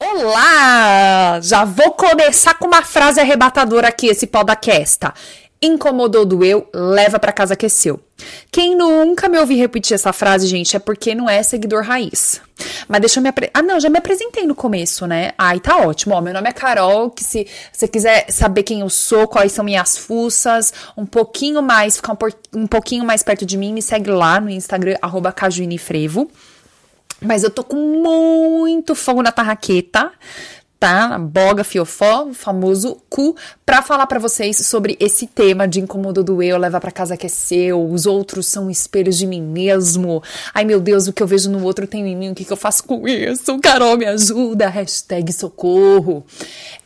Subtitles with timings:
[0.00, 1.40] Olá!
[1.42, 5.08] Já vou começar com uma frase arrebatadora aqui, esse podcast.
[5.60, 7.98] Incomodou, doeu, leva para casa aqueceu.
[8.48, 12.40] Quem nunca me ouviu repetir essa frase, gente, é porque não é seguidor raiz.
[12.86, 13.58] Mas deixa eu me apresentar.
[13.58, 15.32] Ah, não, já me apresentei no começo, né?
[15.36, 16.14] Ai, tá ótimo.
[16.14, 19.64] Ó, meu nome é Carol, que se você quiser saber quem eu sou, quais são
[19.64, 22.32] minhas fuças, um pouquinho mais, ficar um, por...
[22.54, 26.30] um pouquinho mais perto de mim, me segue lá no Instagram, arroba cajuinefrevo.
[27.20, 30.12] Mas eu tô com muito fogo na tarraqueta,
[30.78, 31.08] tá?
[31.08, 33.34] Na boga fiofó, famoso cu,
[33.66, 37.26] pra falar para vocês sobre esse tema de incômodo do eu, leva para casa que
[37.26, 40.22] é seu, os outros são espelhos de mim mesmo.
[40.54, 42.52] Ai meu Deus, o que eu vejo no outro tem em mim, o que, que
[42.52, 43.58] eu faço com isso?
[43.58, 46.24] Carol, me ajuda, hashtag socorro.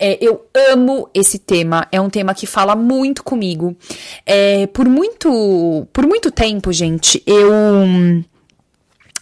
[0.00, 3.76] É, eu amo esse tema, é um tema que fala muito comigo.
[4.24, 8.24] É, por muito, por muito tempo, gente, eu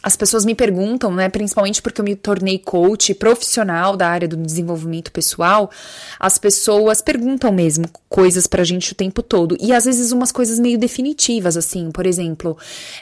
[0.03, 4.37] as pessoas me perguntam, né, principalmente porque eu me tornei coach profissional da área do
[4.37, 5.70] desenvolvimento pessoal,
[6.19, 9.56] as pessoas perguntam mesmo coisas pra gente o tempo todo.
[9.61, 12.56] E às vezes umas coisas meio definitivas, assim, por exemplo,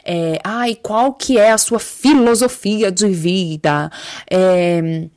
[0.05, 3.91] é, ai, qual que é a sua filosofia de vida?
[4.31, 5.09] É,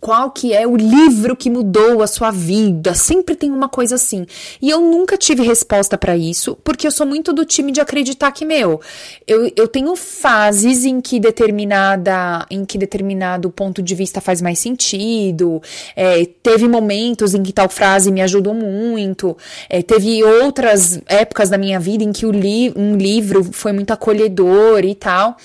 [0.00, 2.92] qual que é o livro que mudou a sua vida?
[2.92, 4.26] Sempre tem uma coisa assim.
[4.60, 8.32] E eu nunca tive resposta para isso, porque eu sou muito do time de acreditar
[8.32, 8.80] que, meu,
[9.26, 14.58] eu, eu tenho fases em que determinada, em que determinado ponto de vista faz mais
[14.58, 15.62] sentido.
[15.94, 19.36] É, teve momentos em que tal frase me ajudou muito.
[19.68, 23.92] É, teve outras épocas da minha vida em que o li, um livro foi muito
[23.92, 25.36] acolhedor e tal.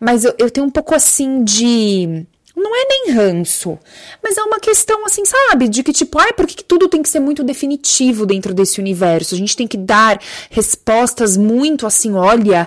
[0.00, 3.78] Mas eu, eu tenho um pouco assim de não é nem ranço,
[4.22, 5.68] mas é uma questão assim, sabe?
[5.68, 9.34] De que tipo, ai, por que tudo tem que ser muito definitivo dentro desse universo?
[9.34, 10.18] A gente tem que dar
[10.50, 12.66] respostas muito assim, olha,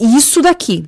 [0.00, 0.84] isso daqui.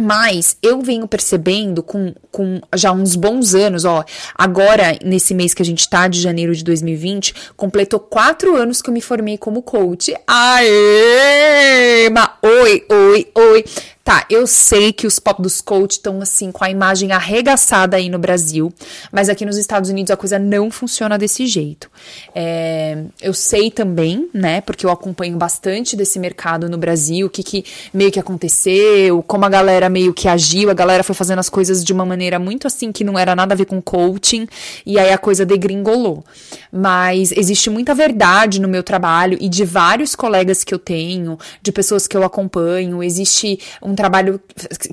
[0.00, 4.04] Mas eu venho percebendo com, com já uns bons anos, ó.
[4.32, 8.88] Agora, nesse mês que a gente tá, de janeiro de 2020, completou quatro anos que
[8.88, 10.14] eu me formei como coach.
[10.24, 12.08] Aê!
[12.10, 13.64] Ma, oi, oi, oi.
[14.08, 18.08] Tá, eu sei que os pop dos coach estão assim com a imagem arregaçada aí
[18.08, 18.72] no Brasil,
[19.12, 21.90] mas aqui nos Estados Unidos a coisa não funciona desse jeito.
[22.34, 27.42] É, eu sei também, né, porque eu acompanho bastante desse mercado no Brasil, o que,
[27.42, 31.50] que meio que aconteceu, como a galera meio que agiu, a galera foi fazendo as
[31.50, 34.48] coisas de uma maneira muito assim que não era nada a ver com coaching,
[34.86, 36.24] e aí a coisa degringolou.
[36.72, 41.70] Mas existe muita verdade no meu trabalho e de vários colegas que eu tenho, de
[41.70, 44.40] pessoas que eu acompanho, existe um trabalho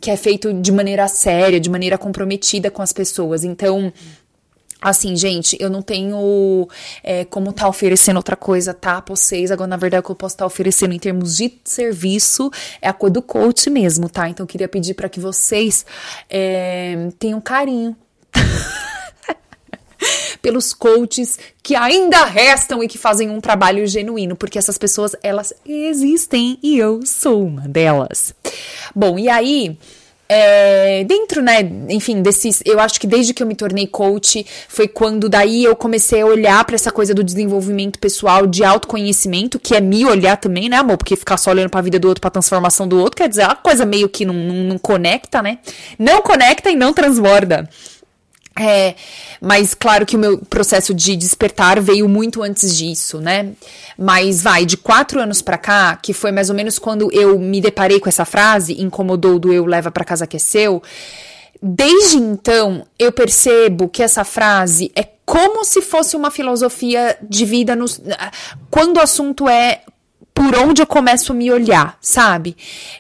[0.02, 3.44] que é feito de maneira séria, de maneira comprometida com as pessoas.
[3.44, 3.94] Então,
[4.82, 6.68] Assim, gente, eu não tenho
[7.02, 9.02] é, como tá oferecendo outra coisa, tá?
[9.02, 9.50] Pra vocês.
[9.50, 12.88] Agora, na verdade, o que eu posso estar tá oferecendo em termos de serviço é
[12.88, 14.30] a coisa do coach mesmo, tá?
[14.30, 15.84] Então, eu queria pedir para que vocês
[16.30, 17.96] é, tenham carinho
[20.40, 25.52] pelos coaches que ainda restam e que fazem um trabalho genuíno, porque essas pessoas, elas
[25.66, 28.36] existem e eu sou uma delas.
[28.96, 29.78] Bom, e aí.
[30.28, 34.88] É, dentro, né, enfim, desses, eu acho que desde que eu me tornei coach, foi
[34.88, 39.76] quando daí eu comecei a olhar para essa coisa do desenvolvimento pessoal, de autoconhecimento, que
[39.76, 40.98] é me olhar também, né, amor?
[40.98, 43.44] Porque ficar só olhando para a vida do outro, para transformação do outro, quer dizer,
[43.44, 45.60] é uma coisa meio que não, não, não conecta, né?
[46.00, 47.70] Não conecta e não transborda.
[48.58, 48.96] É,
[49.42, 53.52] mas claro que o meu processo de despertar veio muito antes disso, né?
[53.98, 57.60] Mas vai, de quatro anos para cá, que foi mais ou menos quando eu me
[57.60, 60.82] deparei com essa frase, incomodou do eu leva para casa que seu.
[61.62, 67.76] Desde então, eu percebo que essa frase é como se fosse uma filosofia de vida
[67.76, 67.85] no,
[68.70, 69.82] quando o assunto é
[70.35, 72.58] por onde eu começo a me olhar, sabe?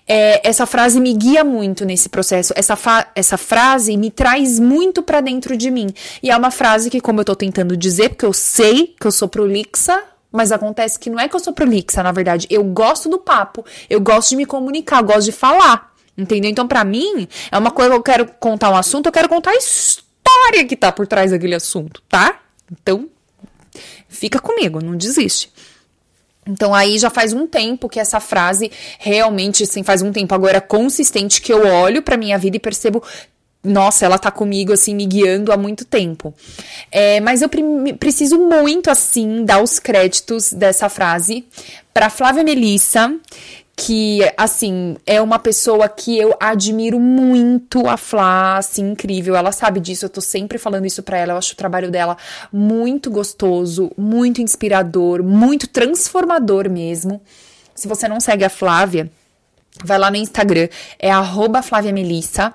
[0.07, 2.53] É, essa frase me guia muito nesse processo.
[2.55, 2.77] Essa,
[3.13, 5.87] essa frase me traz muito para dentro de mim.
[6.23, 9.11] E é uma frase que, como eu tô tentando dizer, porque eu sei que eu
[9.11, 10.01] sou prolixa,
[10.31, 12.47] mas acontece que não é que eu sou prolixa, na verdade.
[12.49, 15.93] Eu gosto do papo, eu gosto de me comunicar, eu gosto de falar.
[16.17, 16.49] Entendeu?
[16.49, 19.51] Então, para mim, é uma coisa que eu quero contar um assunto, eu quero contar
[19.51, 22.39] a história que tá por trás daquele assunto, tá?
[22.71, 23.09] Então,
[24.07, 25.51] fica comigo, não desiste.
[26.47, 30.61] Então aí já faz um tempo que essa frase realmente, assim, faz um tempo agora
[30.61, 33.03] consistente que eu olho para minha vida e percebo
[33.65, 36.33] nossa, ela tá comigo, assim, me guiando há muito tempo.
[36.91, 37.49] É, mas eu
[37.99, 41.45] preciso muito, assim, dar os créditos dessa frase
[41.91, 43.11] para Flávia Melissa,
[43.75, 49.35] que, assim, é uma pessoa que eu admiro muito a Flá, assim, incrível.
[49.35, 51.33] Ela sabe disso, eu tô sempre falando isso pra ela.
[51.33, 52.15] Eu acho o trabalho dela
[52.53, 57.21] muito gostoso, muito inspirador, muito transformador mesmo.
[57.73, 59.11] Se você não segue a Flávia,
[59.83, 62.53] Vai lá no Instagram, é arroba Flávia Melissa.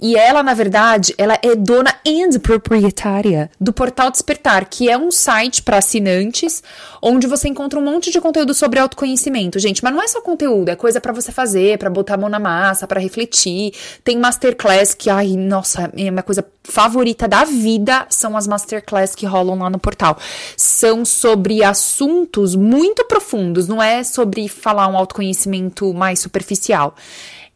[0.00, 5.10] E ela, na verdade, ela é dona e proprietária do Portal Despertar, que é um
[5.10, 6.62] site para assinantes,
[7.02, 9.82] onde você encontra um monte de conteúdo sobre autoconhecimento, gente.
[9.82, 12.38] Mas não é só conteúdo, é coisa para você fazer, para botar a mão na
[12.38, 13.72] massa, para refletir.
[14.02, 19.24] Tem masterclass que, ai, nossa, é minha coisa favorita da vida são as masterclass que
[19.24, 20.18] rolam lá no portal.
[20.56, 26.55] São sobre assuntos muito profundos, não é sobre falar um autoconhecimento mais superficial.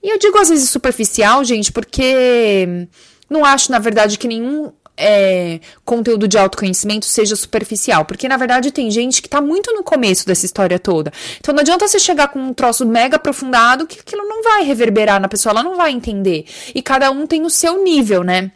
[0.03, 2.87] E eu digo às vezes superficial, gente, porque
[3.29, 8.05] não acho, na verdade, que nenhum é, conteúdo de autoconhecimento seja superficial.
[8.05, 11.13] Porque, na verdade, tem gente que tá muito no começo dessa história toda.
[11.39, 15.21] Então, não adianta você chegar com um troço mega aprofundado que aquilo não vai reverberar
[15.21, 16.45] na pessoa, ela não vai entender.
[16.75, 18.53] E cada um tem o seu nível, né?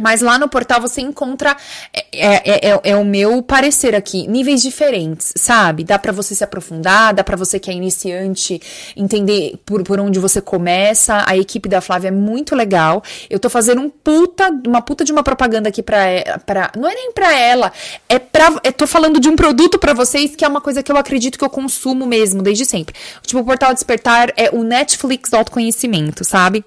[0.00, 1.56] Mas lá no portal você encontra,
[1.92, 5.84] é, é, é, é, o meu parecer aqui, níveis diferentes, sabe?
[5.84, 8.60] Dá para você se aprofundar, dá para você que é iniciante
[8.96, 11.24] entender por, por onde você começa.
[11.26, 13.02] A equipe da Flávia é muito legal.
[13.30, 16.04] Eu tô fazendo um puta, uma puta de uma propaganda aqui pra,
[16.44, 17.72] pra não é nem pra ela,
[18.08, 20.92] é pra, eu tô falando de um produto para vocês que é uma coisa que
[20.92, 22.94] eu acredito que eu consumo mesmo desde sempre.
[23.22, 26.64] Tipo, o Portal Despertar é o Netflix do autoconhecimento, sabe?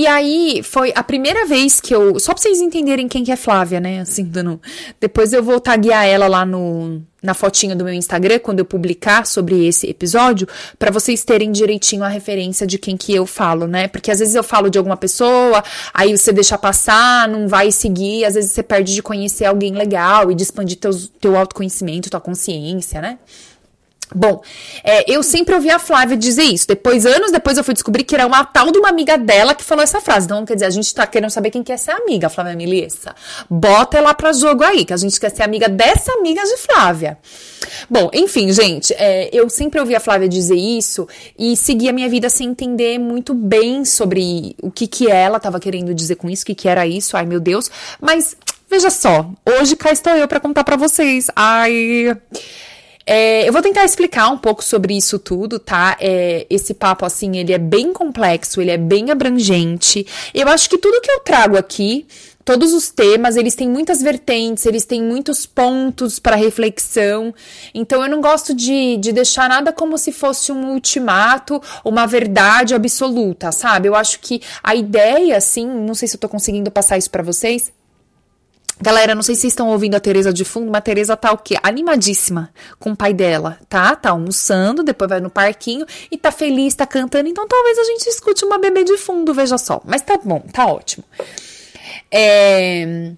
[0.00, 2.18] E aí foi a primeira vez que eu.
[2.18, 4.00] Só pra vocês entenderem quem que é Flávia, né?
[4.00, 4.58] Assim, dando,
[4.98, 9.26] depois eu vou taguear ela lá no, na fotinha do meu Instagram, quando eu publicar
[9.26, 10.48] sobre esse episódio,
[10.78, 13.88] para vocês terem direitinho a referência de quem que eu falo, né?
[13.88, 15.62] Porque às vezes eu falo de alguma pessoa,
[15.92, 20.30] aí você deixa passar, não vai seguir, às vezes você perde de conhecer alguém legal
[20.30, 23.18] e de expandir teus, teu autoconhecimento, tua consciência, né?
[24.14, 24.42] Bom,
[24.82, 26.66] é, eu sempre ouvi a Flávia dizer isso.
[26.66, 29.62] Depois, anos depois, eu fui descobrir que era uma tal de uma amiga dela que
[29.62, 30.26] falou essa frase.
[30.26, 33.14] Então, quer dizer, a gente tá querendo saber quem quer ser amiga, Flávia Melissa.
[33.48, 37.18] Bota ela pra jogo aí, que a gente quer ser amiga dessa amiga de Flávia.
[37.88, 41.06] Bom, enfim, gente, é, eu sempre ouvi a Flávia dizer isso
[41.38, 45.60] e segui a minha vida sem entender muito bem sobre o que que ela tava
[45.60, 47.16] querendo dizer com isso, o que que era isso.
[47.16, 47.70] Ai, meu Deus.
[48.00, 48.36] Mas,
[48.68, 51.28] veja só, hoje cá estou eu para contar para vocês.
[51.36, 52.16] Ai.
[53.06, 55.96] É, eu vou tentar explicar um pouco sobre isso tudo, tá?
[56.00, 60.06] É, esse papo, assim, ele é bem complexo, ele é bem abrangente.
[60.34, 62.06] Eu acho que tudo que eu trago aqui,
[62.44, 67.34] todos os temas, eles têm muitas vertentes, eles têm muitos pontos para reflexão.
[67.74, 72.74] Então, eu não gosto de, de deixar nada como se fosse um ultimato, uma verdade
[72.74, 73.88] absoluta, sabe?
[73.88, 77.22] Eu acho que a ideia, assim, não sei se eu tô conseguindo passar isso para
[77.22, 77.72] vocês
[78.82, 81.30] Galera, não sei se vocês estão ouvindo a Tereza de fundo, mas a Tereza tá
[81.32, 81.56] o quê?
[81.62, 83.94] Animadíssima com o pai dela, tá?
[83.94, 87.28] Tá almoçando, depois vai no parquinho e tá feliz, tá cantando.
[87.28, 89.82] Então talvez a gente escute uma bebê de fundo, veja só.
[89.84, 91.04] Mas tá bom, tá ótimo.
[92.10, 93.12] É...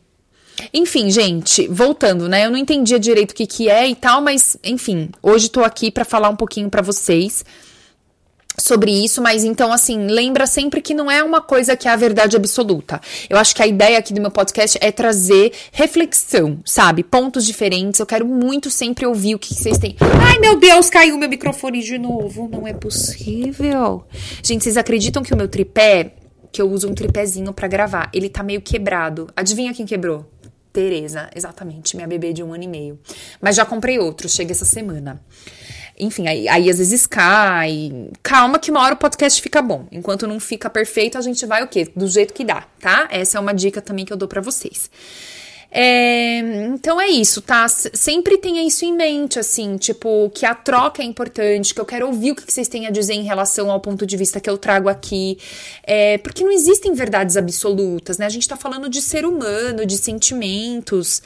[0.74, 2.46] Enfim, gente, voltando, né?
[2.46, 5.90] Eu não entendia direito o que que é e tal, mas enfim, hoje tô aqui
[5.90, 7.44] para falar um pouquinho para vocês
[8.58, 11.96] sobre isso, mas então assim, lembra sempre que não é uma coisa que é a
[11.96, 13.00] verdade absoluta.
[13.28, 17.02] Eu acho que a ideia aqui do meu podcast é trazer reflexão, sabe?
[17.02, 18.00] Pontos diferentes.
[18.00, 19.96] Eu quero muito sempre ouvir o que vocês têm.
[20.00, 22.48] Ai, meu Deus, caiu meu microfone de novo.
[22.48, 24.04] Não é possível.
[24.42, 26.14] Gente, vocês acreditam que o meu tripé,
[26.50, 29.28] que eu uso um tripézinho para gravar, ele tá meio quebrado.
[29.36, 30.26] Adivinha quem quebrou?
[30.72, 32.98] Tereza, exatamente, minha bebê de um ano e meio.
[33.42, 35.20] Mas já comprei outro, chega essa semana.
[35.98, 38.08] Enfim, aí, aí às vezes cai.
[38.22, 39.86] Calma que uma hora o podcast fica bom.
[39.92, 41.88] Enquanto não fica perfeito, a gente vai o quê?
[41.94, 43.08] Do jeito que dá, tá?
[43.10, 44.90] Essa é uma dica também que eu dou para vocês.
[45.74, 47.66] É, então é isso, tá?
[47.66, 52.06] Sempre tenha isso em mente, assim, tipo, que a troca é importante, que eu quero
[52.08, 54.58] ouvir o que vocês têm a dizer em relação ao ponto de vista que eu
[54.58, 55.38] trago aqui.
[55.82, 58.26] É, porque não existem verdades absolutas, né?
[58.26, 61.22] A gente tá falando de ser humano, de sentimentos.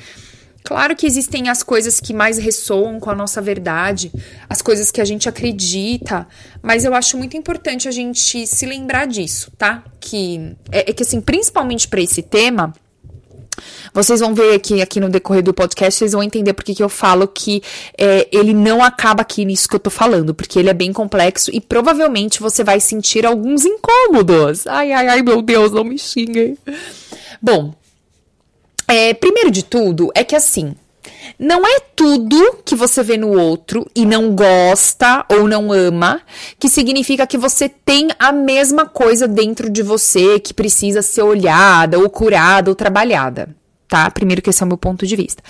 [0.67, 4.11] Claro que existem as coisas que mais ressoam com a nossa verdade,
[4.51, 6.27] as coisas que a gente acredita,
[6.61, 9.85] mas eu acho muito importante a gente se lembrar disso, tá?
[10.01, 12.75] Que é, é que assim, principalmente para esse tema,
[13.95, 16.89] vocês vão ver aqui, aqui no decorrer do podcast, vocês vão entender porque que eu
[16.89, 17.63] falo que
[17.97, 21.49] é, ele não acaba aqui nisso que eu tô falando, porque ele é bem complexo
[21.55, 24.67] e provavelmente você vai sentir alguns incômodos.
[24.67, 26.59] Ai, ai, ai, meu Deus, não me xinguem.
[27.41, 27.73] Bom,
[28.89, 30.75] é, primeiro de tudo, é que assim,
[31.39, 36.21] Não é tudo que você vê no outro e não gosta ou não ama
[36.59, 41.99] que significa que você tem a mesma coisa dentro de você que precisa ser olhada
[41.99, 43.55] ou curada ou trabalhada,
[43.89, 44.11] tá?
[44.11, 45.43] Primeiro que esse é o meu ponto de vista.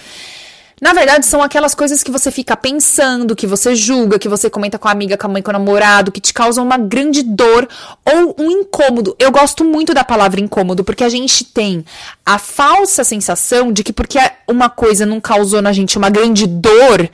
[0.78, 4.78] Na verdade, são aquelas coisas que você fica pensando, que você julga, que você comenta
[4.78, 7.66] com a amiga, com a mãe, com o namorado, que te causam uma grande dor
[8.04, 9.16] ou um incômodo.
[9.18, 11.82] Eu gosto muito da palavra incômodo, porque a gente tem
[12.26, 17.08] a falsa sensação de que porque uma coisa não causou na gente uma grande dor,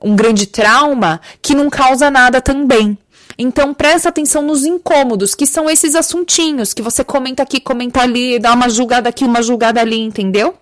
[0.00, 2.96] um grande trauma, que não causa nada também.
[3.36, 8.38] Então presta atenção nos incômodos, que são esses assuntinhos que você comenta aqui, comenta ali,
[8.38, 10.54] dá uma julgada aqui, uma julgada ali, entendeu?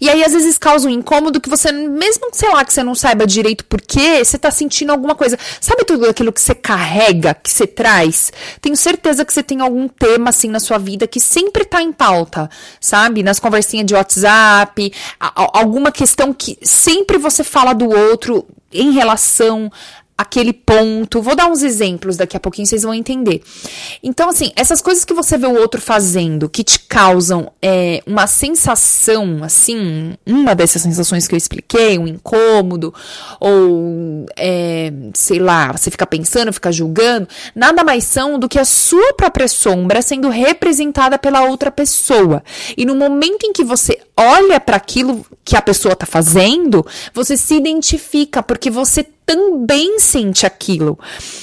[0.00, 2.94] E aí, às vezes, causa um incômodo que você, mesmo, sei lá, que você não
[2.94, 5.38] saiba direito por quê, você tá sentindo alguma coisa.
[5.60, 8.32] Sabe tudo aquilo que você carrega, que você traz?
[8.60, 11.92] Tenho certeza que você tem algum tema, assim, na sua vida que sempre tá em
[11.92, 12.50] pauta,
[12.80, 13.22] sabe?
[13.22, 19.70] Nas conversinhas de WhatsApp, alguma questão que sempre você fala do outro em relação
[20.18, 21.22] aquele ponto.
[21.22, 23.40] Vou dar uns exemplos daqui a pouquinho, vocês vão entender.
[24.02, 28.26] Então, assim, essas coisas que você vê o outro fazendo, que te causam é, uma
[28.26, 32.92] sensação, assim, uma dessas sensações que eu expliquei, um incômodo,
[33.38, 38.64] ou, é, sei lá, você fica pensando, fica julgando, nada mais são do que a
[38.64, 42.42] sua própria sombra sendo representada pela outra pessoa.
[42.76, 46.84] E no momento em que você olha para aquilo que a pessoa tá fazendo,
[47.14, 50.98] você se identifica, porque você também sente aquilo.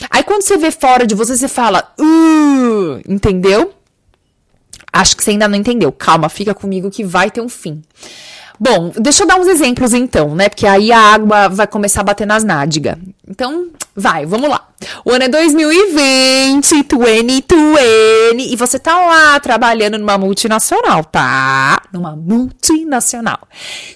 [0.09, 3.73] Aí quando você vê fora de você, você fala, uh, entendeu?
[4.91, 5.91] Acho que você ainda não entendeu.
[5.91, 7.81] Calma, fica comigo que vai ter um fim.
[8.59, 10.49] Bom, deixa eu dar uns exemplos então, né?
[10.49, 12.97] Porque aí a água vai começar a bater nas nádegas.
[13.27, 14.67] Então, vai, vamos lá.
[15.03, 17.47] O ano é 2020, 2020,
[18.39, 21.81] e você tá lá trabalhando numa multinacional, tá?
[21.91, 23.39] Numa multinacional.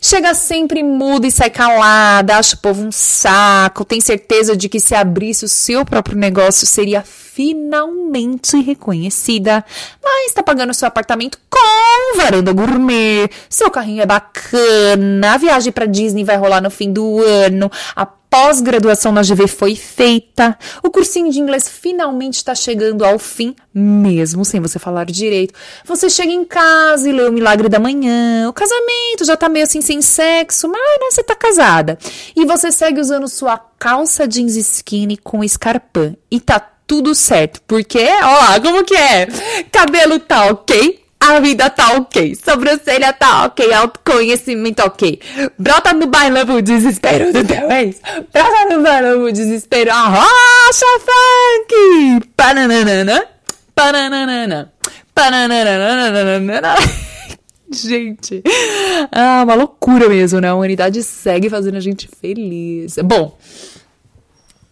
[0.02, 4.80] Chega sempre muda e sai calada, acha o povo um saco, tem certeza de que
[4.80, 9.64] se abrisse o seu próprio negócio seria finalmente reconhecida,
[10.04, 15.86] mas tá pagando seu apartamento com varanda gourmet, seu carrinho é bacana, a viagem para
[15.86, 21.32] Disney vai rolar no fim do ano, a pós-graduação na GV foi feita, o cursinho
[21.32, 25.54] de inglês finalmente está chegando ao fim, mesmo sem você falar direito.
[25.86, 29.66] Você chega em casa e lê o Milagre da Manhã, o casamento já tá meio
[29.66, 31.98] assim sem sexo, mas né, você tá casada.
[32.36, 36.14] E você segue usando sua calça jeans skinny com escarpã.
[36.30, 36.60] E tá
[36.90, 37.62] tudo certo.
[37.68, 39.28] Porque, ó lá, como que é?
[39.72, 45.20] Cabelo tá ok, a vida tá ok, sobrancelha tá ok, autoconhecimento ok.
[45.58, 48.02] Brota no bailão o desespero do teu ex.
[48.34, 52.28] Brota no bailão o desespero, arrocha funk.
[52.36, 53.24] Pananana,
[53.76, 54.74] pananana,
[55.14, 56.76] pananana.
[57.72, 58.42] Gente,
[59.12, 60.50] ah, uma loucura mesmo, né?
[60.50, 62.96] A humanidade segue fazendo a gente feliz.
[63.04, 63.38] Bom,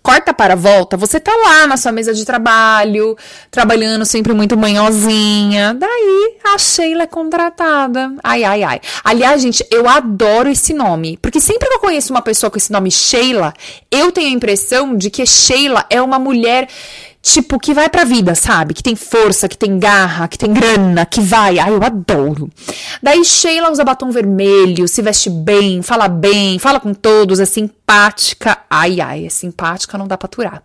[0.07, 3.17] corta para volta, você tá lá na sua mesa de trabalho,
[3.51, 5.73] trabalhando sempre muito manhosinha.
[5.73, 8.13] Daí a Sheila é contratada.
[8.23, 8.79] Ai, ai, ai.
[9.03, 11.19] Aliás, gente, eu adoro esse nome.
[11.21, 13.53] Porque sempre que eu conheço uma pessoa com esse nome Sheila,
[13.91, 16.69] eu tenho a impressão de que Sheila é uma mulher
[17.21, 18.73] tipo, que vai pra vida, sabe?
[18.73, 21.59] Que tem força, que tem garra, que tem grana, que vai.
[21.59, 22.49] Ai, eu adoro.
[23.01, 28.57] Daí Sheila usa batom vermelho, se veste bem, fala bem, fala com todos, é simpática.
[28.69, 30.63] Ai, ai, é simpática, não dá pra aturar.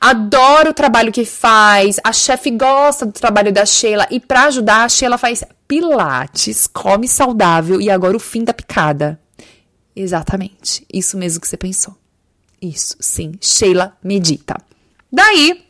[0.00, 4.84] Adoro o trabalho que faz, a chefe gosta do trabalho da Sheila e pra ajudar,
[4.84, 9.18] a Sheila faz pilates, come saudável e agora o fim da picada.
[9.94, 11.96] Exatamente, isso mesmo que você pensou.
[12.60, 14.56] Isso, sim, Sheila medita.
[15.12, 15.65] Daí,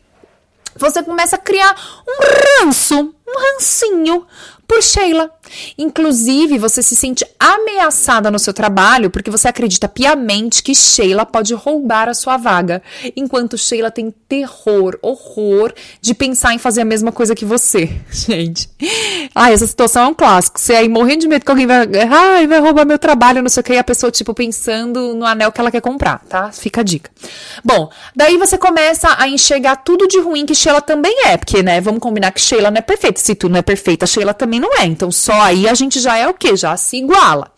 [0.77, 1.75] você começa a criar
[2.07, 4.25] um ranço, um rancinho
[4.67, 5.31] por Sheila.
[5.77, 11.53] Inclusive, você se sente ameaçada no seu trabalho porque você acredita piamente que Sheila pode
[11.53, 12.81] roubar a sua vaga,
[13.15, 17.89] enquanto Sheila tem terror, horror de pensar em fazer a mesma coisa que você.
[18.11, 18.69] Gente,
[19.33, 20.59] ai, essa situação é um clássico.
[20.59, 23.61] Você aí morrendo de medo que alguém vai, ai, vai roubar meu trabalho, não sei
[23.61, 26.51] o que, e a pessoa, tipo, pensando no anel que ela quer comprar, tá?
[26.51, 27.09] Fica a dica.
[27.63, 31.79] Bom, daí você começa a enxergar tudo de ruim que Sheila também é, porque, né,
[31.81, 33.19] vamos combinar que Sheila não é perfeita.
[33.19, 34.85] Se tu não é perfeita, Sheila também não é.
[34.85, 36.55] Então, só aí a gente já é o quê?
[36.55, 37.51] Já se iguala.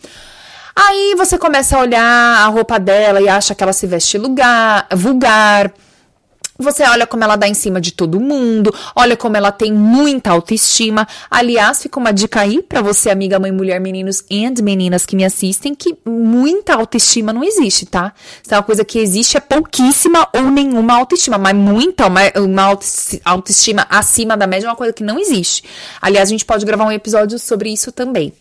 [0.75, 4.87] Aí você começa a olhar a roupa dela e acha que ela se veste lugar,
[4.95, 5.71] vulgar.
[6.59, 10.31] Você olha como ela dá em cima de todo mundo, olha como ela tem muita
[10.31, 11.07] autoestima.
[11.31, 15.23] Aliás, fica uma dica aí para você, amiga, mãe, mulher, meninos e meninas que me
[15.23, 18.11] assistem, que muita autoestima não existe, tá?
[18.43, 22.77] Se é uma coisa que existe é pouquíssima ou nenhuma autoestima, mas muita, uma, uma
[23.23, 25.63] autoestima acima da média é uma coisa que não existe.
[26.01, 28.33] Aliás, a gente pode gravar um episódio sobre isso também.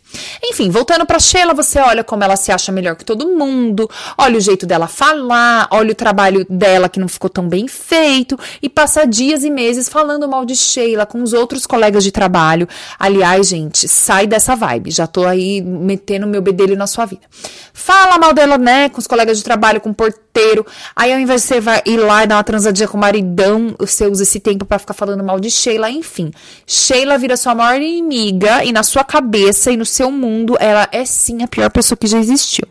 [0.42, 4.38] Enfim, voltando para Sheila, você olha como ela se acha melhor que todo mundo, olha
[4.38, 8.07] o jeito dela falar, olha o trabalho dela que não ficou tão bem feito
[8.62, 12.68] e passa dias e meses falando mal de Sheila com os outros colegas de trabalho.
[12.98, 14.90] Aliás, gente, sai dessa vibe.
[14.90, 17.22] Já tô aí metendo meu bedelho na sua vida.
[17.72, 20.66] Fala mal dela, né, com os colegas de trabalho, com o porteiro.
[20.94, 23.74] Aí ao invés de você vai ir lá e dar uma transadinha com o maridão,
[23.78, 26.30] você usa esse tempo para ficar falando mal de Sheila, enfim.
[26.66, 31.04] Sheila vira sua maior inimiga e na sua cabeça e no seu mundo, ela é
[31.04, 32.66] sim a pior pessoa que já existiu.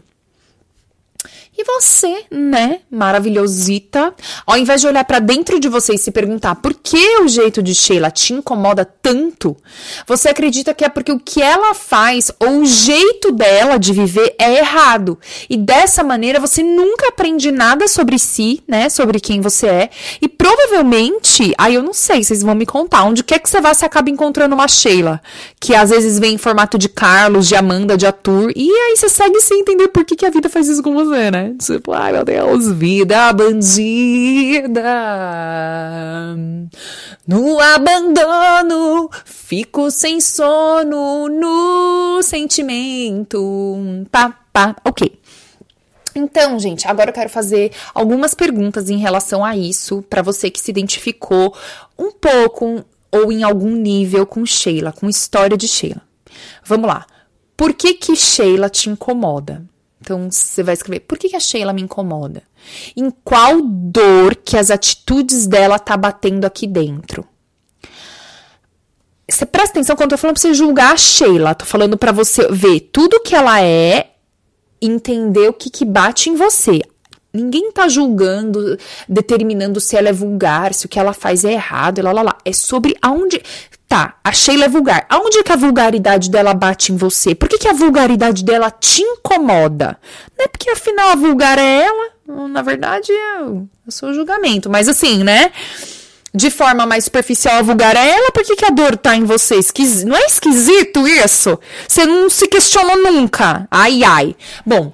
[1.59, 4.13] E você, né, maravilhosita,
[4.45, 7.63] ao invés de olhar para dentro de você e se perguntar por que o jeito
[7.63, 9.57] de Sheila te incomoda tanto,
[10.05, 14.35] você acredita que é porque o que ela faz ou o jeito dela de viver
[14.37, 15.17] é errado.
[15.49, 19.89] E dessa maneira você nunca aprende nada sobre si, né, sobre quem você é,
[20.21, 23.73] e provavelmente, aí eu não sei, vocês vão me contar, onde quer que você vá,
[23.73, 25.21] você acaba encontrando uma Sheila,
[25.59, 29.09] que às vezes vem em formato de Carlos, de Amanda, de Arthur, e aí você
[29.09, 31.53] segue sem entender por que, que a vida faz isso com você, né?
[31.59, 34.81] Tipo, ai meu Deus, vida bandida.
[37.27, 43.77] No abandono, fico sem sono no sentimento.
[44.09, 45.11] Pá, pá, ok.
[46.17, 50.59] Então, gente, agora eu quero fazer algumas perguntas em relação a isso, para você que
[50.59, 51.55] se identificou
[51.97, 56.01] um pouco ou em algum nível com Sheila, com história de Sheila.
[56.65, 57.05] Vamos lá.
[57.55, 59.63] Por que que Sheila te incomoda?
[60.01, 62.41] Então você vai escrever: por que, a Sheila me incomoda?
[62.95, 67.27] Em qual dor que as atitudes dela tá batendo aqui dentro?
[69.29, 71.53] Você presta atenção quando eu tô falando pra você julgar a Sheila.
[71.53, 74.16] Tô falando para você ver tudo que ela é,
[74.81, 76.81] entender o que, que bate em você.
[77.33, 82.01] Ninguém tá julgando, determinando se ela é vulgar, se o que ela faz é errado,
[82.01, 82.37] lá, lá, lá.
[82.43, 83.41] É sobre aonde.
[83.87, 85.05] Tá, a Sheila é vulgar.
[85.09, 87.35] Aonde é que a vulgaridade dela bate em você?
[87.35, 89.97] Por que, que a vulgaridade dela te incomoda?
[90.37, 92.09] Não é porque afinal a vulgar é ela?
[92.49, 94.69] Na verdade, eu, eu sou o julgamento.
[94.69, 95.51] Mas assim, né?
[96.33, 99.23] De forma mais superficial, a vulgar é ela, por que, que a dor tá em
[99.23, 99.55] você?
[99.55, 100.03] Esquis...
[100.03, 101.57] Não é esquisito isso?
[101.87, 103.67] Você não se questionou nunca.
[103.71, 104.35] Ai, ai.
[104.65, 104.93] Bom,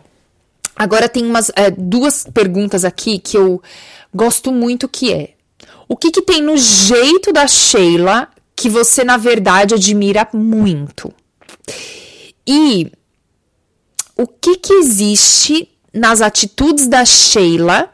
[0.75, 3.61] agora tem umas é, duas perguntas aqui que eu
[4.13, 5.33] gosto muito que é.
[5.87, 11.13] O que, que tem no jeito da Sheila que você, na verdade, admira muito.
[12.47, 12.91] E
[14.15, 17.92] o que, que existe nas atitudes da Sheila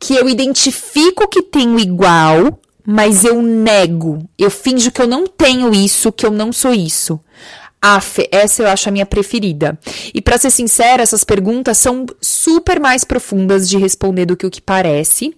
[0.00, 4.26] que eu identifico que tenho igual, mas eu nego.
[4.38, 7.20] Eu finjo que eu não tenho isso, que eu não sou isso.
[7.82, 9.78] Aff, essa eu acho a minha preferida.
[10.14, 14.50] E para ser sincera, essas perguntas são super mais profundas de responder do que o
[14.50, 15.34] que parece.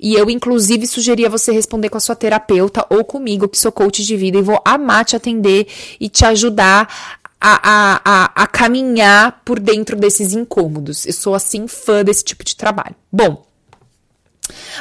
[0.00, 4.04] E eu, inclusive, sugeria você responder com a sua terapeuta ou comigo, que sou coach
[4.04, 5.66] de vida, e vou amar te atender
[5.98, 11.06] e te ajudar a, a, a, a caminhar por dentro desses incômodos.
[11.06, 12.94] Eu sou, assim, fã desse tipo de trabalho.
[13.10, 13.46] Bom,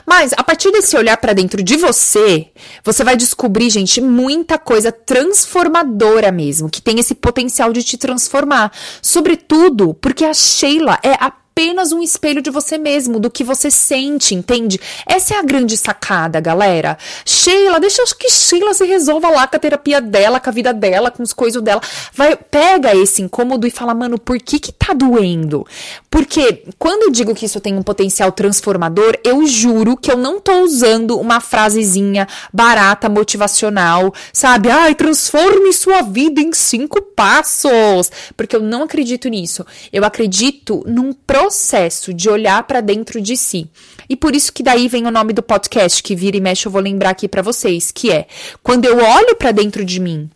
[0.06, 2.48] mas a partir desse olhar para dentro de você,
[2.84, 8.72] você vai descobrir, gente, muita coisa transformadora mesmo, que tem esse potencial de te transformar.
[9.02, 13.72] Sobretudo porque a Sheila é a apenas um espelho de você mesmo, do que você
[13.72, 14.78] sente, entende?
[15.06, 16.98] Essa é a grande sacada, galera.
[17.24, 21.10] Sheila, deixa que Sheila se resolva lá com a terapia dela, com a vida dela,
[21.10, 21.80] com os coisas dela.
[22.14, 25.66] Vai, pega esse incômodo e fala, mano, por que que tá doendo?
[26.10, 30.42] Porque quando eu digo que isso tem um potencial transformador, eu juro que eu não
[30.42, 34.70] tô usando uma frasezinha barata, motivacional, sabe?
[34.70, 38.12] Ai, transforme sua vida em cinco passos.
[38.36, 39.66] Porque eu não acredito nisso.
[39.94, 43.70] Eu acredito num processo processo de olhar para dentro de si.
[44.10, 46.72] E por isso que daí vem o nome do podcast que vira e mexe eu
[46.72, 48.26] vou lembrar aqui para vocês, que é
[48.64, 50.30] quando eu olho para dentro de mim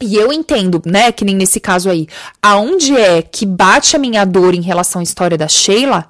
[0.00, 2.08] e eu entendo, né, que nem nesse caso aí,
[2.42, 6.08] aonde é que bate a minha dor em relação à história da Sheila,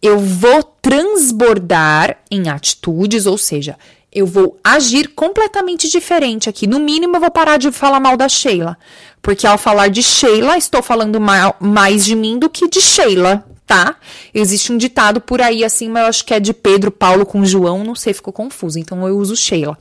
[0.00, 3.76] eu vou transbordar em atitudes, ou seja,
[4.12, 6.66] eu vou agir completamente diferente aqui.
[6.66, 8.76] No mínimo, eu vou parar de falar mal da Sheila.
[9.22, 13.44] Porque ao falar de Sheila, estou falando mal, mais de mim do que de Sheila,
[13.66, 13.96] tá?
[14.34, 17.44] Existe um ditado por aí assim, mas eu acho que é de Pedro, Paulo com
[17.44, 18.78] João, não sei, ficou confuso.
[18.78, 19.78] Então eu uso Sheila.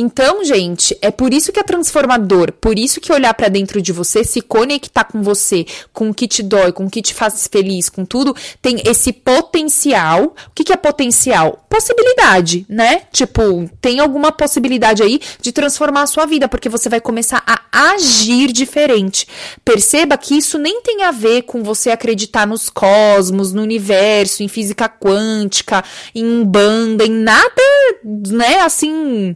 [0.00, 3.92] Então, gente, é por isso que é transformador, por isso que olhar para dentro de
[3.92, 7.48] você, se conectar com você, com o que te dói, com o que te faz
[7.50, 8.32] feliz, com tudo,
[8.62, 10.36] tem esse potencial.
[10.46, 11.66] O que, que é potencial?
[11.68, 13.02] Possibilidade, né?
[13.12, 17.90] Tipo, tem alguma possibilidade aí de transformar a sua vida, porque você vai começar a
[17.90, 19.26] agir diferente.
[19.64, 24.48] Perceba que isso nem tem a ver com você acreditar nos cosmos, no universo, em
[24.48, 25.82] física quântica,
[26.14, 27.62] em banda, em nada,
[28.04, 29.34] né, assim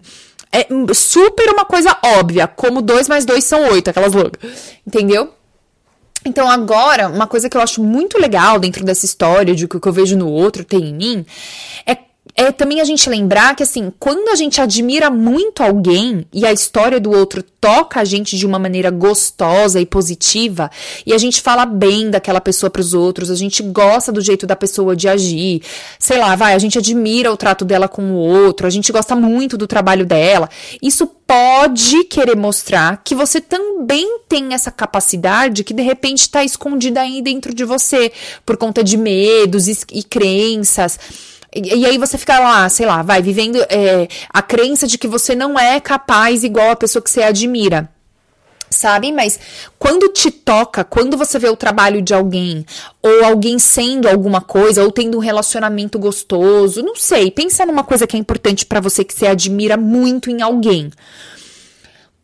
[0.53, 4.41] é super uma coisa óbvia, como 2 mais 2 são 8, aquelas loucas.
[4.87, 5.33] Entendeu?
[6.25, 9.81] Então, agora, uma coisa que eu acho muito legal dentro dessa história, de que o
[9.81, 11.27] que eu vejo no outro tem em mim,
[11.87, 11.97] é
[12.35, 16.53] é também a gente lembrar que, assim, quando a gente admira muito alguém e a
[16.53, 20.71] história do outro toca a gente de uma maneira gostosa e positiva,
[21.05, 24.47] e a gente fala bem daquela pessoa para os outros, a gente gosta do jeito
[24.47, 25.63] da pessoa de agir,
[25.99, 29.15] sei lá, vai, a gente admira o trato dela com o outro, a gente gosta
[29.15, 30.49] muito do trabalho dela,
[30.81, 37.01] isso pode querer mostrar que você também tem essa capacidade que de repente está escondida
[37.01, 38.13] aí dentro de você,
[38.45, 40.99] por conta de medos e, crenças.
[41.55, 45.09] E, e aí você fica lá, sei lá, vai vivendo é, a crença de que
[45.09, 47.91] você não é capaz igual a pessoa que você admira
[48.73, 49.12] sabe?
[49.12, 49.38] Mas
[49.79, 52.65] quando te toca, quando você vê o trabalho de alguém,
[53.01, 58.07] ou alguém sendo alguma coisa, ou tendo um relacionamento gostoso, não sei, pensa numa coisa
[58.07, 60.91] que é importante para você que você admira muito em alguém.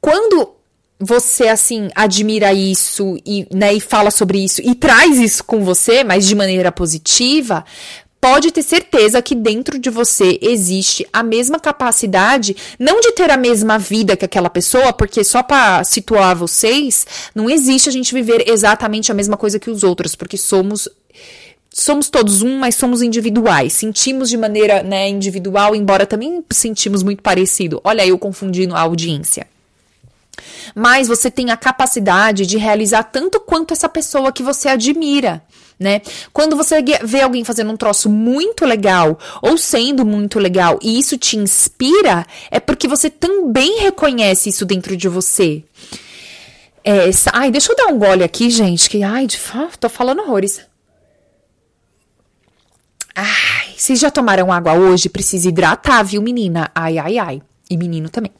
[0.00, 0.54] Quando
[0.98, 6.02] você assim admira isso e, né, e fala sobre isso e traz isso com você,
[6.02, 7.64] mas de maneira positiva,
[8.20, 13.36] pode ter certeza que dentro de você existe a mesma capacidade, não de ter a
[13.36, 18.48] mesma vida que aquela pessoa, porque só para situar vocês, não existe a gente viver
[18.48, 20.88] exatamente a mesma coisa que os outros, porque somos
[21.70, 23.72] somos todos um, mas somos individuais.
[23.72, 27.80] Sentimos de maneira, né, individual, embora também sentimos muito parecido.
[27.84, 29.46] Olha eu confundindo a audiência.
[30.74, 35.42] Mas você tem a capacidade de realizar tanto quanto essa pessoa que você admira
[35.78, 36.02] né?
[36.32, 41.16] Quando você vê alguém fazendo um troço muito legal ou sendo muito legal e isso
[41.16, 45.62] te inspira, é porque você também reconhece isso dentro de você.
[46.84, 49.38] É, ai, deixa eu dar um gole aqui, gente, que ai, de,
[49.78, 50.60] tô falando horrores.
[53.14, 55.08] Ai, vocês já tomaram água hoje?
[55.08, 56.70] Precisa hidratar, viu, menina?
[56.74, 57.42] Ai, ai, ai.
[57.68, 58.32] E menino também.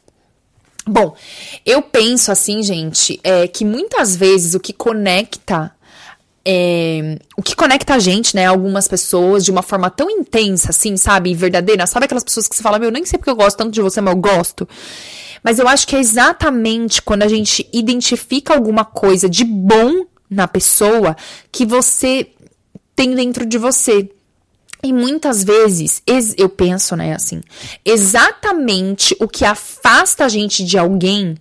[0.87, 1.14] Bom,
[1.66, 5.70] eu penso assim, gente, é que muitas vezes o que conecta
[6.44, 10.96] é, o que conecta a gente, né, algumas pessoas de uma forma tão intensa, assim,
[10.96, 13.72] sabe, verdadeira, sabe aquelas pessoas que você fala, meu, nem sei porque eu gosto tanto
[13.72, 14.68] de você, mas eu gosto.
[15.42, 20.48] Mas eu acho que é exatamente quando a gente identifica alguma coisa de bom na
[20.48, 21.16] pessoa
[21.51, 22.29] que você
[22.94, 24.11] tem dentro de você.
[24.83, 26.03] E muitas vezes,
[26.37, 27.40] eu penso, né, assim,
[27.85, 31.37] exatamente o que afasta a gente de alguém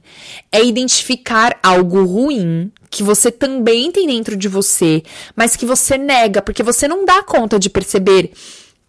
[0.51, 5.03] é identificar algo ruim que você também tem dentro de você,
[5.35, 8.31] mas que você nega, porque você não dá conta de perceber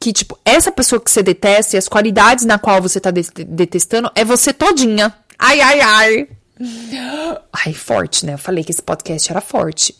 [0.00, 4.10] que, tipo, essa pessoa que você detesta e as qualidades na qual você tá detestando
[4.14, 5.14] é você todinha.
[5.38, 6.28] Ai, ai, ai.
[7.52, 8.34] Ai, forte, né?
[8.34, 9.94] Eu falei que esse podcast era forte.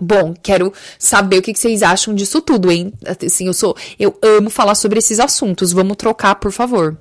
[0.00, 2.92] Bom, quero saber o que vocês acham disso tudo, hein?
[3.04, 5.72] Assim, eu sou, eu amo falar sobre esses assuntos.
[5.72, 6.96] Vamos trocar, por favor.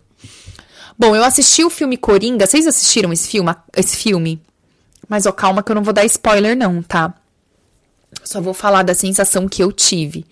[0.97, 2.45] Bom, eu assisti o filme Coringa.
[2.45, 3.55] Vocês assistiram esse filme?
[3.75, 4.41] Esse filme?
[5.07, 7.13] Mas ó, calma que eu não vou dar spoiler não, tá?
[8.23, 10.25] Só vou falar da sensação que eu tive.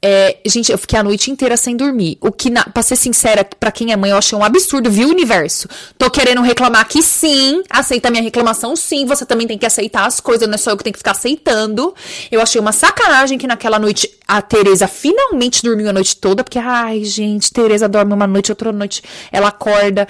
[0.00, 2.18] É, gente, eu fiquei a noite inteira sem dormir.
[2.20, 5.08] O que, na, pra ser sincera, para quem é mãe, eu achei um absurdo, viu,
[5.08, 5.68] universo?
[5.96, 9.04] Tô querendo reclamar que sim, aceita minha reclamação, sim.
[9.06, 11.12] Você também tem que aceitar as coisas, não é só eu que tenho que ficar
[11.12, 11.92] aceitando.
[12.30, 16.60] Eu achei uma sacanagem que naquela noite a Tereza finalmente dormiu a noite toda, porque,
[16.60, 20.06] ai, gente, Tereza dorme uma noite, outra noite ela acorda.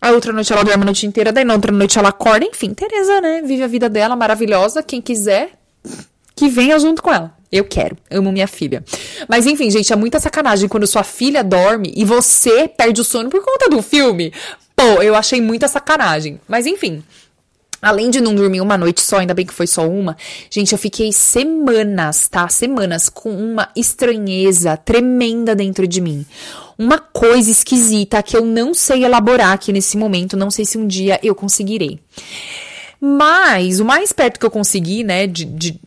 [0.00, 2.44] A outra noite ela dorme a noite inteira, daí na outra noite ela acorda.
[2.44, 3.42] Enfim, Tereza, né?
[3.42, 4.82] Vive a vida dela maravilhosa.
[4.82, 5.52] Quem quiser,
[6.34, 7.34] que venha junto com ela.
[7.50, 8.84] Eu quero, amo minha filha.
[9.28, 13.30] Mas enfim, gente, é muita sacanagem quando sua filha dorme e você perde o sono
[13.30, 14.32] por conta do filme.
[14.74, 16.40] Pô, eu achei muita sacanagem.
[16.46, 17.02] Mas enfim,
[17.80, 20.16] Além de não dormir uma noite só, ainda bem que foi só uma,
[20.50, 22.48] gente, eu fiquei semanas, tá?
[22.48, 26.24] Semanas com uma estranheza tremenda dentro de mim.
[26.78, 30.86] Uma coisa esquisita que eu não sei elaborar aqui nesse momento, não sei se um
[30.86, 32.00] dia eu conseguirei.
[32.98, 35.78] Mas o mais perto que eu consegui, né, de, de,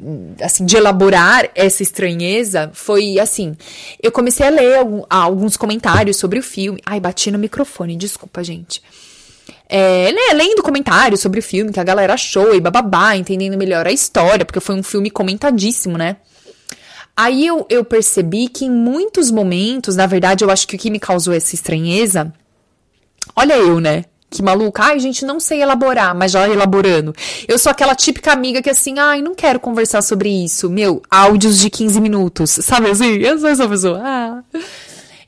[0.41, 3.57] assim, de elaborar essa estranheza foi assim:
[4.01, 6.79] eu comecei a ler alguns comentários sobre o filme.
[6.85, 8.81] Ai, bati no microfone, desculpa, gente
[9.69, 13.87] é, né, lendo comentários sobre o filme que a galera achou e bababá, entendendo melhor
[13.87, 16.17] a história, porque foi um filme comentadíssimo, né?
[17.15, 20.89] Aí eu, eu percebi que em muitos momentos, na verdade, eu acho que o que
[20.89, 22.33] me causou essa estranheza
[23.35, 24.05] Olha eu, né?
[24.29, 24.83] Que maluca.
[24.83, 27.15] Ai, gente, não sei elaborar, mas já elaborando.
[27.47, 30.69] Eu sou aquela típica amiga que assim, ai, não quero conversar sobre isso.
[30.69, 32.51] Meu, áudios de 15 minutos.
[32.51, 33.15] Sabe assim?
[33.15, 34.01] Eu sou essa pessoa.
[34.03, 34.43] Ah.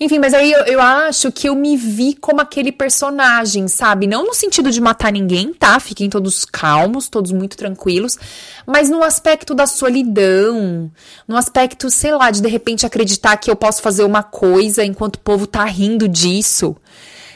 [0.03, 4.07] Enfim, mas aí eu, eu, acho que eu me vi como aquele personagem, sabe?
[4.07, 5.79] Não no sentido de matar ninguém, tá?
[5.79, 8.17] Fiquem todos calmos, todos muito tranquilos.
[8.65, 10.91] Mas no aspecto da solidão,
[11.27, 15.17] no aspecto, sei lá, de de repente acreditar que eu posso fazer uma coisa enquanto
[15.17, 16.75] o povo tá rindo disso.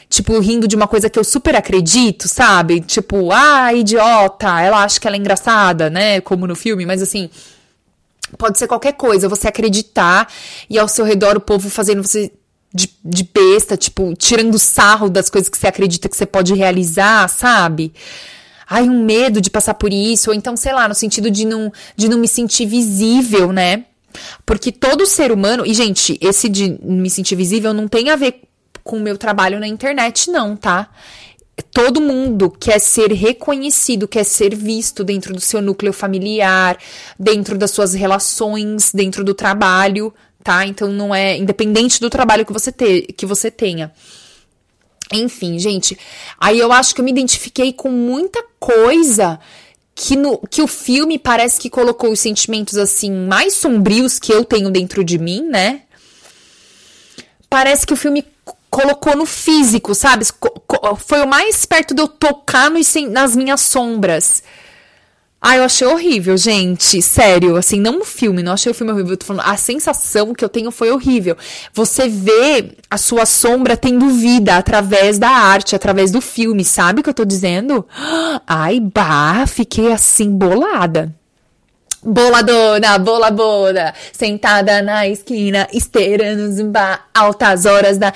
[0.08, 2.80] Tipo, rindo de uma coisa que eu super acredito, sabe?
[2.80, 6.20] Tipo, ah, idiota, ela acha que ela é engraçada, né?
[6.20, 7.30] Como no filme, mas assim.
[8.36, 10.28] Pode ser qualquer coisa, você acreditar
[10.68, 12.32] e ao seu redor o povo fazendo você
[12.76, 17.26] de, de besta, tipo, tirando sarro das coisas que você acredita que você pode realizar,
[17.28, 17.92] sabe?
[18.68, 21.72] Ai, um medo de passar por isso, ou então, sei lá, no sentido de não,
[21.96, 23.86] de não me sentir visível, né?
[24.44, 28.42] Porque todo ser humano, e gente, esse de me sentir visível não tem a ver
[28.84, 30.90] com o meu trabalho na internet, não, tá?
[31.72, 36.76] Todo mundo quer ser reconhecido, quer ser visto dentro do seu núcleo familiar,
[37.18, 40.12] dentro das suas relações, dentro do trabalho,
[40.46, 40.64] tá?
[40.64, 43.92] Então não é independente do trabalho que você, te, que você tenha.
[45.12, 45.98] Enfim, gente,
[46.38, 49.40] aí eu acho que eu me identifiquei com muita coisa
[49.92, 54.44] que, no, que o filme parece que colocou os sentimentos assim mais sombrios que eu
[54.44, 55.82] tenho dentro de mim, né?
[57.50, 58.24] Parece que o filme
[58.70, 60.24] colocou no físico, sabe?
[60.98, 64.44] Foi o mais perto de eu tocar nos, nas minhas sombras.
[65.40, 67.00] Ah, eu achei horrível, gente.
[67.02, 69.12] Sério, assim, não o filme, não achei o filme horrível.
[69.12, 71.36] Eu tô falando, a sensação que eu tenho foi horrível.
[71.72, 77.02] Você vê a sua sombra tendo vida através da arte, através do filme, sabe o
[77.04, 77.86] que eu tô dizendo?
[78.46, 81.14] Ai, bah, fiquei assim bolada.
[82.02, 83.32] Boladona, bola
[84.12, 88.12] sentada na esquina, esperando zumbar, altas horas da.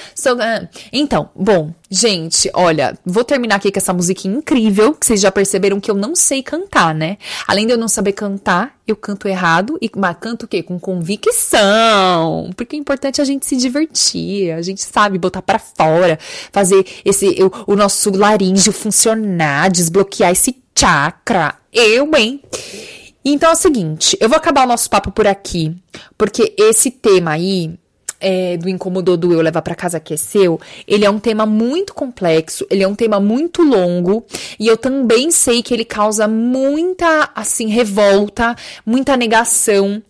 [0.93, 5.81] Então, bom, gente, olha, vou terminar aqui com essa musiquinha incrível, que vocês já perceberam
[5.81, 7.19] que eu não sei cantar, né?
[7.49, 10.63] Além de eu não saber cantar, eu canto errado, e mas canto o quê?
[10.63, 12.51] Com convicção.
[12.57, 16.19] Porque é importante a gente se divertir, a gente sabe botar para fora,
[16.53, 21.55] fazer esse o, o nosso laríngeo funcionar, desbloquear esse chakra.
[21.73, 22.41] Eu, hein?
[23.25, 25.77] Então é o seguinte, eu vou acabar o nosso papo por aqui,
[26.17, 27.79] porque esse tema aí
[28.21, 31.95] é, do incomodou do eu levar para casa que seu, ele é um tema muito
[31.95, 34.25] complexo, ele é um tema muito longo
[34.59, 38.55] e eu também sei que ele causa muita assim revolta,
[38.85, 40.03] muita negação.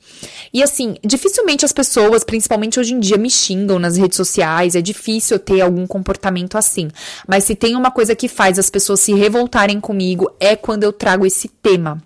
[0.52, 4.82] E assim, dificilmente as pessoas, principalmente hoje em dia, me xingam nas redes sociais, é
[4.82, 6.88] difícil eu ter algum comportamento assim.
[7.26, 10.92] Mas se tem uma coisa que faz as pessoas se revoltarem comigo é quando eu
[10.92, 12.02] trago esse tema.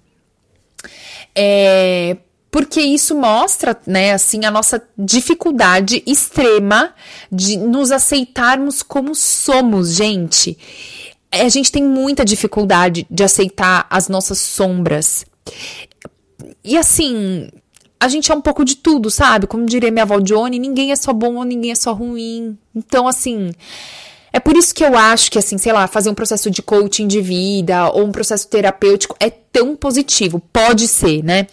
[1.35, 2.17] É,
[2.51, 6.95] porque isso mostra, né, assim, a nossa dificuldade extrema
[7.31, 10.57] de nos aceitarmos como somos, gente.
[11.33, 15.27] A gente tem muita dificuldade de aceitar as nossas sombras.
[16.63, 17.49] E assim,
[17.99, 19.47] a gente é um pouco de tudo, sabe?
[19.47, 22.57] Como diria minha avó Johnny, ninguém é só bom ou ninguém é só ruim.
[22.73, 23.53] Então, assim,
[24.35, 27.07] é por isso que eu acho que, assim, sei lá, fazer um processo de coaching
[27.07, 30.43] de vida ou um processo terapêutico é tão positivo.
[30.53, 31.47] Pode ser, né?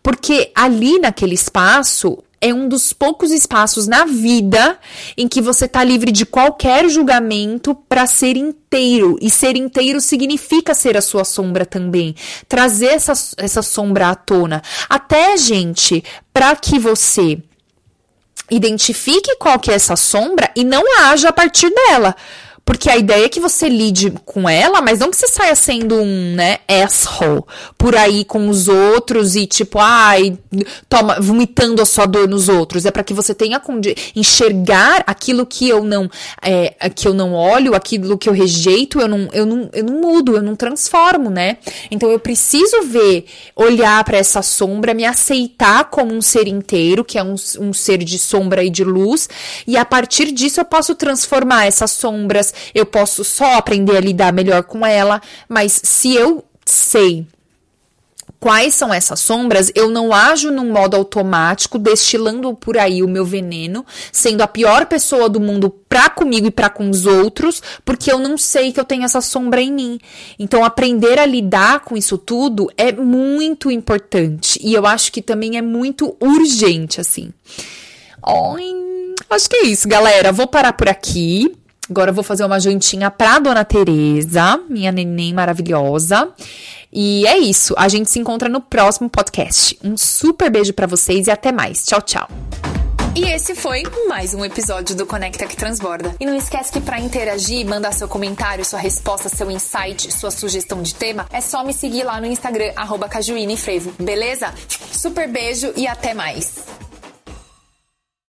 [0.00, 4.78] Porque ali naquele espaço é um dos poucos espaços na vida
[5.16, 9.18] em que você tá livre de qualquer julgamento para ser inteiro.
[9.20, 12.14] E ser inteiro significa ser a sua sombra também.
[12.48, 14.62] Trazer essa, essa sombra à tona.
[14.88, 17.42] Até, gente, para que você
[18.50, 22.14] identifique qual que é essa sombra e não haja a partir dela.
[22.68, 25.94] Porque a ideia é que você lide com ela, mas não que você saia sendo
[25.94, 27.42] um, né, asshole
[27.78, 30.36] por aí com os outros e tipo, ai,
[30.86, 32.84] toma, vomitando a sua dor nos outros.
[32.84, 36.10] É para que você tenha de enxergar aquilo que eu não,
[36.42, 40.00] é, que eu não olho, aquilo que eu rejeito, eu não, eu não, eu não
[40.02, 41.56] mudo, eu não transformo, né?
[41.90, 43.24] Então eu preciso ver,
[43.56, 48.04] olhar para essa sombra, me aceitar como um ser inteiro, que é um, um ser
[48.04, 49.26] de sombra e de luz,
[49.66, 54.32] e a partir disso eu posso transformar essas sombras eu posso só aprender a lidar
[54.32, 57.26] melhor com ela, mas se eu sei
[58.40, 63.24] quais são essas sombras, eu não ajo num modo automático, destilando por aí o meu
[63.24, 68.10] veneno, sendo a pior pessoa do mundo pra comigo e pra com os outros, porque
[68.10, 69.98] eu não sei que eu tenho essa sombra em mim.
[70.38, 74.60] Então, aprender a lidar com isso tudo é muito importante.
[74.62, 77.32] E eu acho que também é muito urgente, assim.
[78.24, 80.32] Oi, acho que é isso, galera.
[80.32, 81.57] Vou parar por aqui.
[81.90, 86.28] Agora eu vou fazer uma jantinha pra Dona Tereza, minha neném maravilhosa.
[86.92, 87.74] E é isso.
[87.76, 89.78] A gente se encontra no próximo podcast.
[89.82, 91.84] Um super beijo para vocês e até mais.
[91.84, 92.28] Tchau, tchau.
[93.14, 96.14] E esse foi mais um episódio do Conecta que Transborda.
[96.20, 100.82] E não esquece que para interagir, mandar seu comentário, sua resposta, seu insight, sua sugestão
[100.82, 103.08] de tema, é só me seguir lá no Instagram, arroba
[103.56, 104.54] Frevo, beleza?
[104.92, 106.58] Super beijo e até mais!